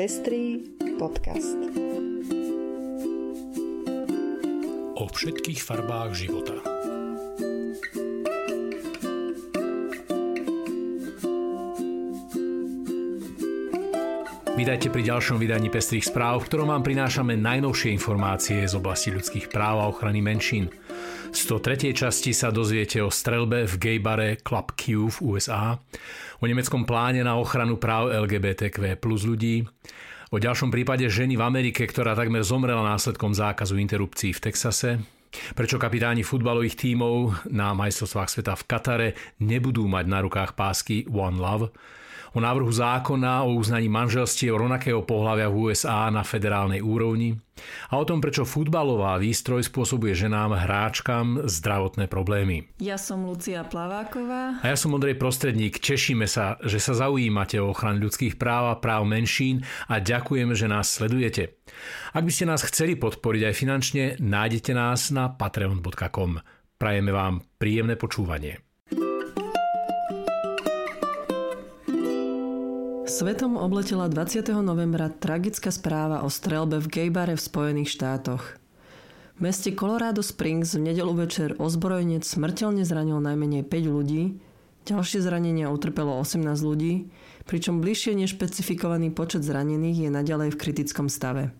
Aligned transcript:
Pestrý 0.00 0.64
podcast. 0.96 1.60
O 4.96 5.04
všetkých 5.04 5.60
farbách 5.60 6.16
života. 6.16 6.56
Vítajte 14.56 14.88
pri 14.88 15.04
ďalšom 15.04 15.36
vydaní 15.36 15.68
Pestrých 15.68 16.08
správ, 16.08 16.40
v 16.40 16.48
ktorom 16.48 16.72
vám 16.72 16.80
prinášame 16.80 17.36
najnovšie 17.36 17.92
informácie 17.92 18.64
z 18.64 18.72
oblasti 18.72 19.12
ľudských 19.12 19.52
práv 19.52 19.84
a 19.84 19.88
ochrany 19.92 20.24
menšín. 20.24 20.72
V 21.28 21.36
103. 21.36 21.92
časti 21.92 22.32
sa 22.32 22.48
dozviete 22.48 23.04
o 23.04 23.12
strelbe 23.12 23.68
v 23.68 23.74
gejbare 23.76 24.40
Club 24.40 24.72
Q 24.80 25.12
v 25.12 25.16
USA, 25.36 25.76
o 26.40 26.44
nemeckom 26.48 26.88
pláne 26.88 27.20
na 27.20 27.36
ochranu 27.36 27.76
práv 27.76 28.10
LGBTQ 28.10 28.96
plus 28.96 29.28
ľudí, 29.28 29.68
o 30.32 30.36
ďalšom 30.40 30.72
prípade 30.72 31.04
ženy 31.06 31.36
v 31.36 31.44
Amerike, 31.44 31.84
ktorá 31.84 32.16
takmer 32.16 32.40
zomrela 32.40 32.82
následkom 32.82 33.36
zákazu 33.36 33.76
interrupcií 33.76 34.32
v 34.32 34.42
Texase, 34.48 34.90
Prečo 35.30 35.78
kapitáni 35.78 36.26
futbalových 36.26 36.74
tímov 36.74 37.46
na 37.54 37.70
majstrovstvách 37.70 38.30
sveta 38.34 38.58
v 38.58 38.66
Katare 38.66 39.08
nebudú 39.38 39.86
mať 39.86 40.04
na 40.10 40.18
rukách 40.26 40.58
pásky 40.58 41.06
One 41.06 41.38
Love 41.38 41.70
o 42.34 42.38
návrhu 42.38 42.70
zákona 42.70 43.42
o 43.46 43.54
uznaní 43.58 43.90
manželstiev 43.90 44.54
rovnakého 44.54 45.02
pohľavia 45.02 45.50
v 45.50 45.70
USA 45.70 46.06
na 46.08 46.22
federálnej 46.22 46.82
úrovni 46.82 47.38
a 47.90 48.00
o 48.00 48.04
tom, 48.08 48.24
prečo 48.24 48.48
futbalová 48.48 49.20
výstroj 49.20 49.66
spôsobuje 49.66 50.16
ženám 50.16 50.56
hráčkam 50.56 51.44
zdravotné 51.44 52.08
problémy. 52.08 52.70
Ja 52.80 52.96
som 52.96 53.28
Lucia 53.28 53.62
Plaváková. 53.66 54.62
A 54.64 54.66
ja 54.66 54.76
som 54.76 54.96
Ondrej 54.96 55.20
Prostredník. 55.20 55.76
Tešíme 55.80 56.24
sa, 56.24 56.56
že 56.64 56.80
sa 56.80 56.96
zaujímate 56.96 57.60
o 57.60 57.70
ochranu 57.72 58.08
ľudských 58.08 58.40
práv 58.40 58.72
a 58.72 58.80
práv 58.80 59.04
menšín 59.04 59.62
a 59.90 60.00
ďakujeme, 60.00 60.56
že 60.56 60.70
nás 60.70 60.88
sledujete. 60.88 61.60
Ak 62.16 62.24
by 62.24 62.32
ste 62.32 62.48
nás 62.48 62.64
chceli 62.66 62.96
podporiť 62.96 63.52
aj 63.52 63.54
finančne, 63.54 64.04
nájdete 64.18 64.72
nás 64.74 65.12
na 65.14 65.30
patreon.com. 65.30 66.40
Prajeme 66.80 67.12
vám 67.12 67.44
príjemné 67.60 68.00
počúvanie. 68.00 68.69
Svetom 73.20 73.60
obletela 73.60 74.08
20. 74.08 74.48
novembra 74.64 75.12
tragická 75.12 75.68
správa 75.68 76.24
o 76.24 76.32
strelbe 76.32 76.80
v 76.80 76.88
gejbare 76.88 77.36
v 77.36 77.44
Spojených 77.44 77.92
štátoch. 77.92 78.56
V 79.36 79.44
meste 79.44 79.76
Colorado 79.76 80.24
Springs 80.24 80.72
v 80.72 80.88
nedelu 80.88 81.12
večer 81.12 81.52
ozbrojenec 81.60 82.24
smrteľne 82.24 82.80
zranil 82.80 83.20
najmenej 83.20 83.68
5 83.68 83.92
ľudí, 83.92 84.40
ďalšie 84.88 85.20
zranenia 85.20 85.68
utrpelo 85.68 86.16
18 86.16 86.48
ľudí, 86.64 87.12
pričom 87.44 87.84
bližšie 87.84 88.16
nešpecifikovaný 88.24 89.12
počet 89.12 89.44
zranených 89.44 90.08
je 90.08 90.10
naďalej 90.16 90.56
v 90.56 90.60
kritickom 90.64 91.12
stave. 91.12 91.52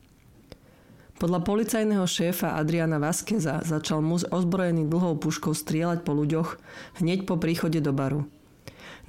Podľa 1.20 1.44
policajného 1.44 2.08
šéfa 2.08 2.56
Adriana 2.56 2.97
Vaskeza 2.97 3.61
začal 3.69 4.00
muž 4.00 4.25
ozbrojený 4.33 4.88
dlhou 4.88 5.20
puškou 5.20 5.53
strieľať 5.53 6.08
po 6.08 6.16
ľuďoch 6.16 6.56
hneď 7.05 7.28
po 7.28 7.36
príchode 7.36 7.84
do 7.84 7.92
baru– 7.92 8.25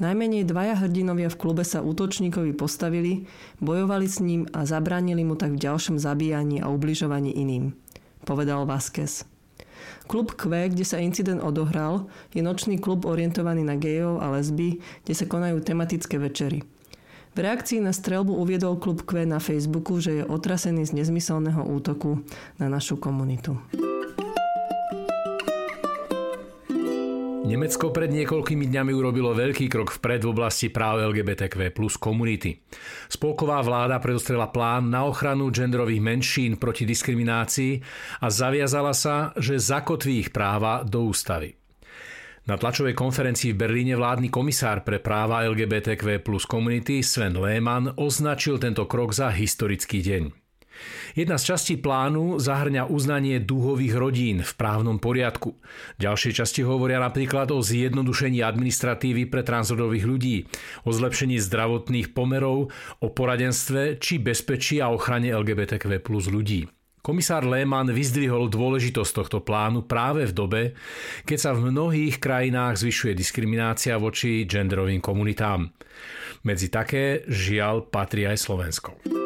Najmenej 0.01 0.49
dvaja 0.49 0.81
hrdinovia 0.81 1.29
v 1.29 1.37
klube 1.37 1.61
sa 1.61 1.85
útočníkovi 1.85 2.57
postavili, 2.57 3.29
bojovali 3.61 4.09
s 4.09 4.17
ním 4.17 4.49
a 4.49 4.65
zabránili 4.65 5.21
mu 5.21 5.37
tak 5.37 5.53
v 5.53 5.61
ďalšom 5.61 6.01
zabíjaní 6.01 6.57
a 6.57 6.73
ubližovaní 6.73 7.29
iným, 7.37 7.77
povedal 8.25 8.65
Vázquez. 8.65 9.29
Klub 10.09 10.33
Q, 10.33 10.73
kde 10.73 10.81
sa 10.81 10.97
incident 10.97 11.37
odohral, 11.45 12.09
je 12.33 12.41
nočný 12.41 12.81
klub 12.81 13.05
orientovaný 13.05 13.61
na 13.61 13.77
gejov 13.77 14.25
a 14.25 14.33
lesby, 14.33 14.81
kde 15.05 15.13
sa 15.13 15.29
konajú 15.29 15.61
tematické 15.61 16.17
večery. 16.17 16.65
V 17.31 17.37
reakcii 17.37 17.85
na 17.85 17.93
strelbu 17.93 18.33
uviedol 18.41 18.81
klub 18.81 19.05
Q 19.05 19.29
na 19.29 19.37
Facebooku, 19.37 20.01
že 20.01 20.17
je 20.17 20.23
otrasený 20.25 20.81
z 20.89 20.97
nezmyselného 20.97 21.61
útoku 21.61 22.25
na 22.57 22.73
našu 22.73 22.97
komunitu. 22.97 23.53
Nemecko 27.51 27.91
pred 27.91 28.07
niekoľkými 28.15 28.71
dňami 28.71 28.95
urobilo 28.95 29.35
veľký 29.35 29.67
krok 29.67 29.91
vpred 29.99 30.23
v 30.23 30.31
oblasti 30.31 30.71
práv 30.71 31.03
LGBTQ 31.11 31.75
plus 31.75 31.99
komunity. 31.99 32.55
Spolková 33.11 33.59
vláda 33.59 33.99
predostrela 33.99 34.47
plán 34.47 34.87
na 34.87 35.03
ochranu 35.03 35.51
genderových 35.51 35.99
menšín 35.99 36.55
proti 36.55 36.87
diskriminácii 36.87 37.83
a 38.23 38.31
zaviazala 38.31 38.95
sa, 38.95 39.35
že 39.35 39.59
zakotví 39.59 40.23
ich 40.23 40.31
práva 40.31 40.87
do 40.87 41.11
ústavy. 41.11 41.51
Na 42.47 42.55
tlačovej 42.55 42.95
konferencii 42.95 43.51
v 43.51 43.59
Berlíne 43.67 43.99
vládny 43.99 44.31
komisár 44.31 44.87
pre 44.87 45.03
práva 45.03 45.43
LGBTQ 45.43 46.23
plus 46.23 46.47
komunity 46.47 47.03
Sven 47.03 47.35
Lehmann 47.35 47.99
označil 47.99 48.63
tento 48.63 48.87
krok 48.87 49.11
za 49.11 49.27
historický 49.27 49.99
deň. 49.99 50.40
Jedna 51.11 51.35
z 51.35 51.55
častí 51.55 51.75
plánu 51.75 52.39
zahrňa 52.39 52.87
uznanie 52.87 53.43
dúhových 53.43 53.95
rodín 53.99 54.37
v 54.41 54.51
právnom 54.55 54.97
poriadku. 54.97 55.59
Ďalšie 55.99 56.31
časti 56.31 56.61
hovoria 56.63 57.03
napríklad 57.03 57.51
o 57.51 57.59
zjednodušení 57.59 58.39
administratívy 58.39 59.27
pre 59.27 59.43
transrodových 59.43 60.05
ľudí, 60.07 60.35
o 60.87 60.95
zlepšení 60.95 61.35
zdravotných 61.41 62.15
pomerov, 62.15 62.71
o 63.03 63.07
poradenstve 63.11 63.99
či 63.99 64.23
bezpečí 64.23 64.79
a 64.79 64.87
ochrane 64.91 65.35
LGBTQ 65.35 65.99
plus 65.99 66.31
ľudí. 66.31 66.69
Komisár 67.01 67.49
Lehmann 67.49 67.89
vyzdvihol 67.89 68.45
dôležitosť 68.53 69.11
tohto 69.17 69.41
plánu 69.41 69.89
práve 69.89 70.29
v 70.29 70.33
dobe, 70.37 70.61
keď 71.25 71.37
sa 71.49 71.51
v 71.57 71.73
mnohých 71.73 72.21
krajinách 72.21 72.77
zvyšuje 72.77 73.17
diskriminácia 73.17 73.97
voči 73.97 74.45
genderovým 74.45 75.01
komunitám. 75.01 75.73
Medzi 76.45 76.69
také 76.69 77.25
žiaľ 77.25 77.89
patrí 77.89 78.29
aj 78.29 78.37
Slovensko. 78.37 79.20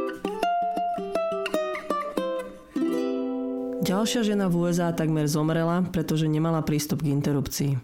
Ďalšia 3.85 4.25
žena 4.25 4.49
v 4.49 4.65
USA 4.65 4.89
takmer 4.89 5.29
zomrela, 5.29 5.85
pretože 5.93 6.25
nemala 6.25 6.65
prístup 6.65 7.05
k 7.05 7.13
interrupcii. 7.13 7.77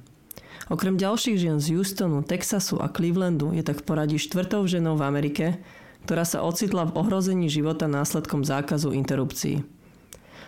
Okrem 0.73 0.97
ďalších 0.97 1.37
žien 1.37 1.61
z 1.61 1.77
Houstonu, 1.77 2.25
Texasu 2.25 2.81
a 2.81 2.89
Clevelandu 2.89 3.53
je 3.53 3.61
tak 3.61 3.85
poradí 3.85 4.17
štvrtou 4.17 4.65
ženou 4.65 4.97
v 4.97 5.05
Amerike, 5.05 5.61
ktorá 6.09 6.25
sa 6.25 6.41
ocitla 6.41 6.89
v 6.89 6.97
ohrození 6.97 7.53
života 7.53 7.85
následkom 7.85 8.41
zákazu 8.41 8.97
interrupcií. 8.97 9.61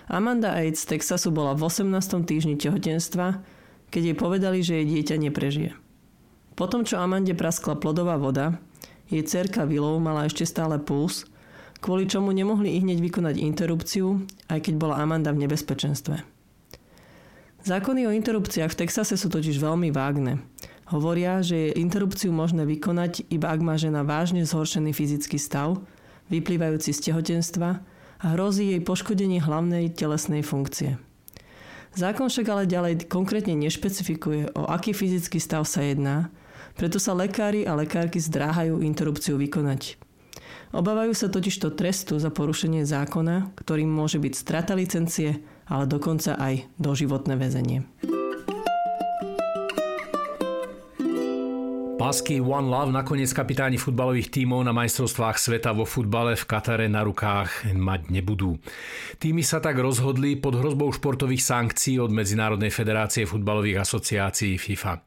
Amanda 0.10 0.58
Aids 0.58 0.90
z 0.90 0.98
Texasu 0.98 1.30
bola 1.30 1.54
v 1.54 1.70
18. 1.70 2.02
týždni 2.26 2.58
tehotenstva, 2.58 3.46
keď 3.94 4.02
jej 4.10 4.18
povedali, 4.18 4.66
že 4.66 4.82
jej 4.82 4.90
dieťa 4.90 5.22
neprežije. 5.22 5.78
Potom, 6.58 6.82
čo 6.82 6.98
Amande 6.98 7.38
praskla 7.38 7.78
plodová 7.78 8.18
voda, 8.18 8.58
jej 9.06 9.22
cerka 9.22 9.70
Willow 9.70 10.02
mala 10.02 10.26
ešte 10.26 10.50
stále 10.50 10.82
puls 10.82 11.30
kvôli 11.84 12.08
čomu 12.08 12.32
nemohli 12.32 12.72
i 12.72 12.80
hneď 12.80 13.04
vykonať 13.04 13.36
interrupciu, 13.44 14.24
aj 14.48 14.64
keď 14.64 14.74
bola 14.80 15.04
Amanda 15.04 15.36
v 15.36 15.44
nebezpečenstve. 15.44 16.24
Zákony 17.68 18.08
o 18.08 18.16
interrupciách 18.16 18.72
v 18.72 18.80
Texase 18.88 19.20
sú 19.20 19.28
totiž 19.28 19.60
veľmi 19.60 19.92
vágne. 19.92 20.40
Hovoria, 20.92 21.44
že 21.44 21.72
je 21.72 21.80
interrupciu 21.80 22.32
možné 22.32 22.64
vykonať, 22.64 23.28
iba 23.32 23.52
ak 23.52 23.60
má 23.60 23.76
žena 23.76 24.04
vážne 24.08 24.48
zhoršený 24.48 24.96
fyzický 24.96 25.36
stav, 25.36 25.80
vyplývajúci 26.28 26.92
z 26.96 27.12
tehotenstva 27.12 27.84
a 28.20 28.26
hrozí 28.36 28.72
jej 28.76 28.82
poškodenie 28.84 29.44
hlavnej 29.44 29.92
telesnej 29.92 30.44
funkcie. 30.44 31.00
Zákon 31.96 32.28
však 32.28 32.48
ale 32.52 32.64
ďalej 32.68 33.08
konkrétne 33.12 33.56
nešpecifikuje, 33.60 34.56
o 34.56 34.68
aký 34.68 34.96
fyzický 34.96 35.40
stav 35.40 35.68
sa 35.68 35.84
jedná, 35.84 36.32
preto 36.74 36.98
sa 36.98 37.14
lekári 37.14 37.70
a 37.70 37.78
lekárky 37.78 38.18
zdráhajú 38.18 38.82
interrupciu 38.82 39.38
vykonať. 39.38 40.02
Obávajú 40.74 41.14
sa 41.14 41.30
totižto 41.30 41.78
trestu 41.78 42.18
za 42.18 42.34
porušenie 42.34 42.82
zákona, 42.82 43.54
ktorým 43.54 43.94
môže 43.94 44.18
byť 44.18 44.34
strata 44.34 44.74
licencie, 44.74 45.38
ale 45.70 45.86
dokonca 45.86 46.34
aj 46.34 46.66
doživotné 46.82 47.38
väzenie. 47.38 47.86
Pásky 52.04 52.44
One 52.44 52.68
Love 52.68 52.92
nakoniec 52.92 53.32
kapitáni 53.32 53.80
futbalových 53.80 54.28
tímov 54.28 54.60
na 54.68 54.76
majstrovstvách 54.76 55.40
sveta 55.40 55.72
vo 55.72 55.88
futbale 55.88 56.36
v 56.36 56.44
Katare 56.44 56.92
na 56.92 57.00
rukách 57.00 57.72
mať 57.72 58.12
nebudú. 58.12 58.60
Týmy 59.24 59.40
sa 59.40 59.64
tak 59.64 59.80
rozhodli 59.80 60.36
pod 60.36 60.60
hrozbou 60.60 60.92
športových 60.92 61.40
sankcií 61.40 62.04
od 62.04 62.12
Medzinárodnej 62.12 62.76
federácie 62.76 63.24
futbalových 63.24 63.88
asociácií 63.88 64.60
FIFA. 64.60 65.00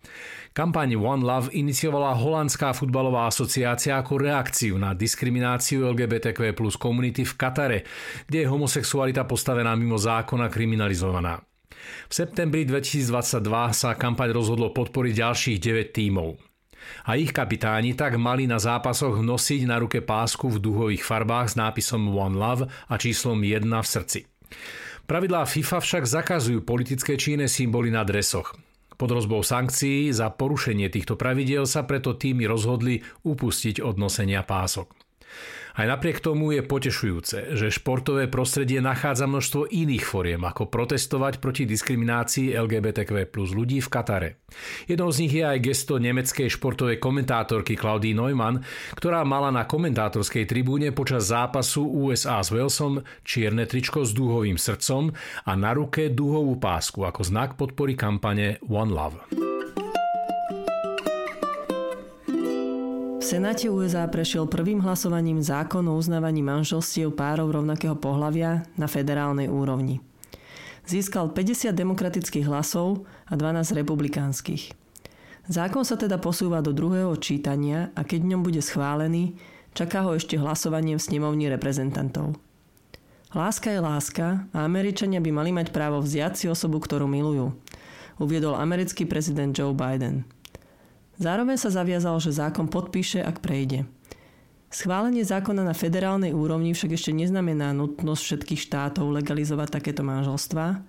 Kampaň 0.57 0.97
One 0.97 1.21
Love 1.21 1.53
iniciovala 1.53 2.17
Holandská 2.17 2.73
futbalová 2.73 3.29
asociácia 3.29 4.01
ako 4.01 4.17
reakciu 4.17 4.81
na 4.81 4.97
diskrimináciu 4.97 5.85
LGBTQ 5.93 6.57
plus 6.57 6.81
komunity 6.81 7.29
v 7.29 7.37
Katare, 7.37 7.79
kde 8.25 8.41
je 8.41 8.49
homosexualita 8.49 9.29
postavená 9.29 9.77
mimo 9.77 10.01
zákona 10.01 10.49
kriminalizovaná. 10.49 11.45
V 12.09 12.13
septembri 12.17 12.65
2022 12.65 13.45
sa 13.77 13.93
kampaň 13.93 14.33
rozhodlo 14.33 14.73
podporiť 14.73 15.13
ďalších 15.13 15.59
9 15.61 15.93
tímov 15.93 16.56
a 17.07 17.15
ich 17.19 17.33
kapitáni 17.33 17.95
tak 17.95 18.19
mali 18.21 18.45
na 18.45 18.59
zápasoch 18.61 19.23
nosiť 19.23 19.63
na 19.67 19.81
ruke 19.81 20.03
pásku 20.03 20.47
v 20.47 20.61
duhových 20.61 21.07
farbách 21.07 21.53
s 21.53 21.59
nápisom 21.59 22.11
One 22.13 22.37
Love 22.37 22.69
a 22.69 22.95
číslom 22.99 23.41
1 23.41 23.67
v 23.67 23.89
srdci. 23.89 24.21
Pravidlá 25.07 25.47
FIFA 25.47 25.79
však 25.79 26.05
zakazujú 26.05 26.67
politické 26.67 27.15
iné 27.31 27.47
symboly 27.47 27.95
na 27.95 28.03
dresoch. 28.03 28.59
Pod 28.97 29.13
rozbou 29.13 29.45
sankcií 29.45 30.09
za 30.11 30.33
porušenie 30.33 30.89
týchto 30.89 31.15
pravidiel 31.15 31.69
sa 31.69 31.85
preto 31.85 32.17
týmy 32.17 32.49
rozhodli 32.49 33.05
upustiť 33.23 33.85
od 33.85 34.01
nosenia 34.01 34.41
pások. 34.43 35.06
Aj 35.77 35.85
napriek 35.85 36.25
tomu 36.25 36.57
je 36.57 36.65
potešujúce, 36.65 37.53
že 37.53 37.69
športové 37.69 38.33
prostredie 38.33 38.81
nachádza 38.81 39.29
množstvo 39.29 39.69
iných 39.69 40.09
foriem, 40.09 40.41
ako 40.41 40.73
protestovať 40.73 41.37
proti 41.37 41.69
diskriminácii 41.69 42.57
LGBTQ 42.57 43.29
plus 43.29 43.53
ľudí 43.53 43.85
v 43.85 43.93
Katare. 43.93 44.31
Jednou 44.89 45.13
z 45.13 45.29
nich 45.29 45.37
je 45.37 45.45
aj 45.45 45.61
gesto 45.61 46.01
nemeckej 46.01 46.49
športovej 46.49 46.97
komentátorky 46.97 47.77
Claudie 47.77 48.17
Neumann, 48.17 48.65
ktorá 48.97 49.21
mala 49.29 49.53
na 49.53 49.69
komentátorskej 49.69 50.49
tribúne 50.49 50.97
počas 50.97 51.29
zápasu 51.29 51.85
USA 51.85 52.41
s 52.41 52.49
Walesom 52.49 53.05
čierne 53.21 53.69
tričko 53.69 54.09
s 54.09 54.17
dúhovým 54.17 54.57
srdcom 54.57 55.13
a 55.45 55.53
na 55.61 55.77
ruke 55.77 56.09
dúhovú 56.09 56.57
pásku 56.57 57.05
ako 57.05 57.21
znak 57.21 57.61
podpory 57.61 57.93
kampane 57.93 58.65
One 58.65 58.97
Love. 58.97 59.46
Senáte 63.27 63.67
USA 63.67 64.07
prešiel 64.07 64.47
prvým 64.47 64.79
hlasovaním 64.87 65.43
zákon 65.43 65.83
o 65.91 65.99
uznávaní 65.99 66.47
manželstiev 66.47 67.11
párov 67.11 67.51
rovnakého 67.59 67.99
pohľavia 67.99 68.63
na 68.79 68.87
federálnej 68.87 69.51
úrovni. 69.51 69.99
Získal 70.87 71.35
50 71.35 71.75
demokratických 71.75 72.47
hlasov 72.47 73.03
a 73.27 73.35
12 73.35 73.83
republikánskych. 73.83 74.71
Zákon 75.51 75.83
sa 75.83 75.99
teda 75.99 76.23
posúva 76.23 76.63
do 76.63 76.71
druhého 76.71 77.11
čítania 77.19 77.91
a 77.99 78.07
keď 78.07 78.31
ňom 78.31 78.47
bude 78.47 78.63
schválený, 78.63 79.35
čaká 79.75 80.07
ho 80.07 80.15
ešte 80.15 80.39
hlasovanie 80.39 80.95
v 80.95 81.03
snemovni 81.03 81.51
reprezentantov. 81.51 82.39
Láska 83.35 83.75
je 83.75 83.83
láska 83.83 84.47
a 84.55 84.63
Američania 84.63 85.19
by 85.19 85.35
mali 85.35 85.51
mať 85.51 85.75
právo 85.75 85.99
vziať 85.99 86.39
si 86.39 86.47
osobu, 86.47 86.79
ktorú 86.79 87.11
milujú, 87.11 87.59
uviedol 88.23 88.55
americký 88.55 89.03
prezident 89.03 89.51
Joe 89.51 89.75
Biden– 89.75 90.23
Zároveň 91.17 91.57
sa 91.57 91.73
zaviazal, 91.73 92.21
že 92.21 92.37
zákon 92.37 92.69
podpíše, 92.69 93.25
ak 93.25 93.41
prejde. 93.41 93.89
Schválenie 94.69 95.25
zákona 95.25 95.65
na 95.65 95.73
federálnej 95.73 96.37
úrovni 96.37 96.77
však 96.77 96.93
ešte 96.93 97.17
neznamená 97.17 97.73
nutnosť 97.73 98.23
všetkých 98.23 98.61
štátov 98.61 99.09
legalizovať 99.17 99.81
takéto 99.81 100.05
manželstvá, 100.05 100.85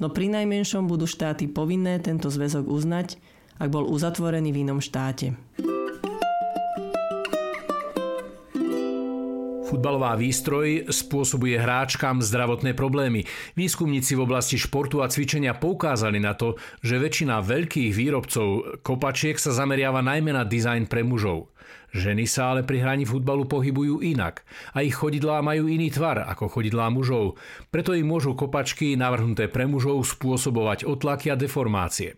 no 0.00 0.06
pri 0.08 0.32
najmenšom 0.32 0.88
budú 0.88 1.04
štáty 1.04 1.44
povinné 1.44 2.00
tento 2.00 2.32
zväzok 2.32 2.64
uznať, 2.64 3.20
ak 3.60 3.68
bol 3.68 3.84
uzatvorený 3.84 4.56
v 4.56 4.60
inom 4.64 4.80
štáte. 4.80 5.36
Futbalová 9.76 10.16
výstroj 10.16 10.88
spôsobuje 10.88 11.60
hráčkam 11.60 12.24
zdravotné 12.24 12.72
problémy. 12.72 13.28
Výskumníci 13.60 14.16
v 14.16 14.24
oblasti 14.24 14.56
športu 14.56 15.04
a 15.04 15.12
cvičenia 15.12 15.52
poukázali 15.52 16.16
na 16.16 16.32
to, 16.32 16.56
že 16.80 16.96
väčšina 16.96 17.44
veľkých 17.44 17.92
výrobcov 17.92 18.80
kopačiek 18.80 19.36
sa 19.36 19.52
zameriava 19.52 20.00
najmä 20.00 20.32
na 20.32 20.48
dizajn 20.48 20.88
pre 20.88 21.04
mužov. 21.04 21.52
Ženy 21.92 22.24
sa 22.24 22.56
ale 22.56 22.64
pri 22.64 22.80
hraní 22.80 23.04
futbalu 23.04 23.44
pohybujú 23.44 24.00
inak 24.00 24.48
a 24.72 24.80
ich 24.80 24.96
chodidlá 24.96 25.44
majú 25.44 25.68
iný 25.68 25.92
tvar 25.92 26.24
ako 26.24 26.48
chodidlá 26.56 26.88
mužov. 26.88 27.36
Preto 27.68 27.92
im 27.92 28.08
môžu 28.08 28.32
kopačky 28.32 28.96
navrhnuté 28.96 29.52
pre 29.52 29.68
mužov 29.68 30.08
spôsobovať 30.08 30.88
otlaky 30.88 31.28
a 31.28 31.36
deformácie. 31.36 32.16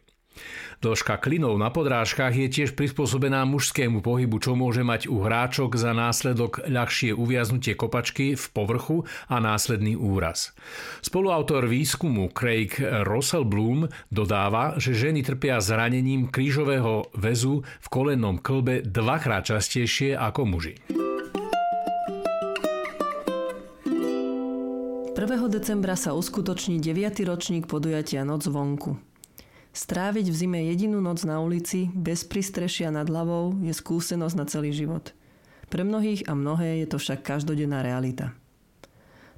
Dĺžka 0.79 1.19
klinov 1.19 1.59
na 1.59 1.75
podrážkach 1.75 2.31
je 2.31 2.47
tiež 2.47 2.79
prispôsobená 2.79 3.43
mužskému 3.43 3.99
pohybu, 3.99 4.39
čo 4.39 4.55
môže 4.55 4.87
mať 4.87 5.11
u 5.11 5.27
hráčok 5.27 5.75
za 5.75 5.91
následok 5.91 6.71
ľahšie 6.71 7.11
uviaznutie 7.19 7.75
kopačky 7.75 8.39
v 8.39 8.45
povrchu 8.55 9.03
a 9.27 9.43
následný 9.43 9.99
úraz. 9.99 10.55
Spoluautor 11.03 11.67
výskumu 11.67 12.31
Craig 12.31 12.79
Russell 13.03 13.43
Bloom 13.43 13.91
dodáva, 14.15 14.79
že 14.79 14.95
ženy 14.95 15.27
trpia 15.27 15.59
zranením 15.59 16.31
krížového 16.31 17.11
väzu 17.11 17.67
v 17.67 17.87
kolennom 17.91 18.39
klbe 18.39 18.87
dvakrát 18.87 19.51
častejšie 19.51 20.15
ako 20.15 20.47
muži. 20.47 20.79
1. 25.19 25.51
decembra 25.51 25.99
sa 25.99 26.15
uskutoční 26.15 26.79
9. 26.79 27.27
ročník 27.27 27.67
podujatia 27.67 28.23
Noc 28.23 28.47
vonku. 28.47 29.08
Stráviť 29.79 30.27
v 30.27 30.35
zime 30.35 30.61
jedinú 30.67 30.99
noc 30.99 31.23
na 31.23 31.39
ulici, 31.39 31.87
bez 31.95 32.27
pristrešia 32.27 32.91
nad 32.91 33.07
hlavou, 33.07 33.55
je 33.63 33.71
skúsenosť 33.71 34.35
na 34.35 34.43
celý 34.51 34.75
život. 34.75 35.15
Pre 35.71 35.87
mnohých 35.87 36.27
a 36.27 36.35
mnohé 36.35 36.83
je 36.83 36.87
to 36.91 36.99
však 36.99 37.23
každodenná 37.23 37.87
realita. 37.87 38.35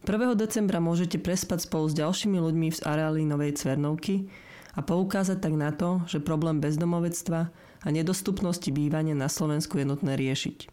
1. 0.09 0.17
decembra 0.41 0.81
môžete 0.81 1.21
prespať 1.21 1.69
spolu 1.69 1.93
s 1.93 1.99
ďalšími 2.01 2.41
ľuďmi 2.41 2.73
v 2.73 2.83
areáli 2.89 3.29
Novej 3.29 3.61
Cvernovky 3.61 4.33
a 4.73 4.81
poukázať 4.81 5.45
tak 5.45 5.53
na 5.61 5.77
to, 5.77 6.01
že 6.09 6.25
problém 6.25 6.57
bezdomovectva 6.57 7.53
a 7.85 7.89
nedostupnosti 7.93 8.73
bývania 8.73 9.13
na 9.13 9.29
Slovensku 9.29 9.77
je 9.77 9.85
nutné 9.85 10.17
riešiť. 10.17 10.73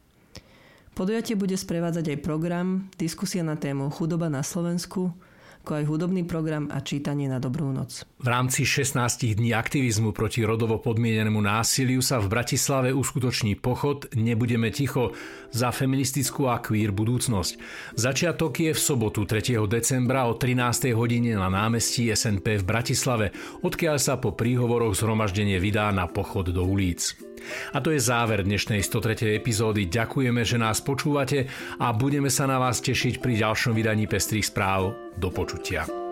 Podujatie 0.95 1.35
bude 1.35 1.59
sprevádzať 1.59 2.15
aj 2.15 2.23
program, 2.23 2.87
diskusia 2.95 3.43
na 3.43 3.59
tému 3.59 3.91
chudoba 3.91 4.31
na 4.31 4.47
Slovensku, 4.47 5.11
ako 5.67 5.83
aj 5.83 5.91
hudobný 5.91 6.23
program 6.23 6.71
a 6.71 6.79
čítanie 6.79 7.27
na 7.27 7.43
dobrú 7.43 7.75
noc. 7.75 8.07
V 8.23 8.27
rámci 8.31 8.63
16 8.63 9.35
dní 9.35 9.51
aktivizmu 9.51 10.15
proti 10.15 10.47
rodovo 10.47 10.79
podmienenému 10.79 11.43
násiliu 11.43 11.99
sa 11.99 12.23
v 12.23 12.31
Bratislave 12.31 12.95
uskutoční 12.95 13.59
pochod 13.59 14.07
Nebudeme 14.15 14.71
ticho 14.71 15.11
za 15.51 15.75
feministickú 15.75 16.47
a 16.47 16.63
queer 16.63 16.95
budúcnosť. 16.95 17.59
Začiatok 17.99 18.63
je 18.63 18.71
v 18.71 18.79
sobotu 18.79 19.27
3. 19.27 19.59
decembra 19.67 20.31
o 20.31 20.39
13. 20.39 20.95
hodine 20.95 21.35
na 21.35 21.51
námestí 21.51 22.15
SNP 22.15 22.63
v 22.63 22.63
Bratislave, 22.63 23.35
odkiaľ 23.59 23.99
sa 23.99 24.15
po 24.15 24.31
príhovoroch 24.31 24.95
zhromaždenie 24.95 25.59
vydá 25.59 25.91
na 25.91 26.07
pochod 26.07 26.47
do 26.47 26.63
ulic. 26.63 27.26
A 27.73 27.77
to 27.83 27.93
je 27.93 27.99
záver 28.01 28.43
dnešnej 28.43 28.81
103. 28.81 29.37
epizódy. 29.37 29.85
Ďakujeme, 29.89 30.41
že 30.41 30.57
nás 30.57 30.79
počúvate 30.81 31.49
a 31.77 31.91
budeme 31.91 32.31
sa 32.31 32.49
na 32.49 32.57
vás 32.57 32.79
tešiť 32.79 33.19
pri 33.19 33.39
ďalšom 33.41 33.75
vydaní 33.75 34.07
Pestrých 34.07 34.49
správ. 34.49 34.95
Do 35.17 35.33
počutia. 35.33 36.06